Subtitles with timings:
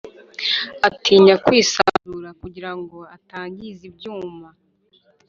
[0.87, 4.47] atinya kwisanzura kugira ngo atangiza ibyuma,